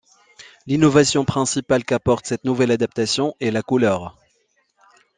L'innovation 0.65 1.25
principale 1.25 1.83
qu'apporte 1.85 2.25
cette 2.25 2.43
nouvelle 2.43 2.71
adaptation 2.71 3.35
est 3.39 3.51
la 3.51 3.61
couleur. 3.61 4.17